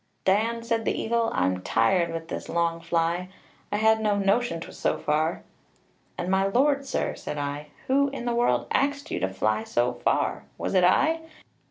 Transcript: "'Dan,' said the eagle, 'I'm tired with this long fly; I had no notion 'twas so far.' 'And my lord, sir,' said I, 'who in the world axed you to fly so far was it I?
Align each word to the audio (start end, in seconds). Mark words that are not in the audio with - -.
"'Dan,' 0.25 0.63
said 0.63 0.83
the 0.83 0.99
eagle, 0.99 1.29
'I'm 1.31 1.61
tired 1.61 2.11
with 2.11 2.27
this 2.27 2.49
long 2.49 2.81
fly; 2.81 3.29
I 3.71 3.77
had 3.77 4.01
no 4.01 4.17
notion 4.17 4.59
'twas 4.59 4.75
so 4.79 4.97
far.' 4.97 5.43
'And 6.17 6.27
my 6.31 6.47
lord, 6.47 6.87
sir,' 6.87 7.13
said 7.13 7.37
I, 7.37 7.67
'who 7.85 8.07
in 8.09 8.25
the 8.25 8.33
world 8.33 8.65
axed 8.71 9.11
you 9.11 9.19
to 9.19 9.29
fly 9.29 9.63
so 9.63 9.93
far 9.93 10.45
was 10.57 10.73
it 10.73 10.83
I? 10.83 11.19